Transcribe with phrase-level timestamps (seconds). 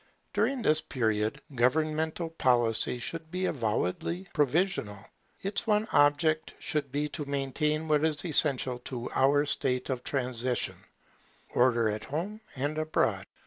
[0.33, 4.97] During this period governmental policy should be avowedly provisional;
[5.43, 10.03] its one object should be to maintain what is so essential to our state of
[10.03, 10.77] transition,
[11.53, 13.27] Order, at home and abroad.